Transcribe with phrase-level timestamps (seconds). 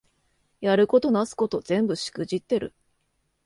[0.61, 2.73] やることなすこと全部しくじってる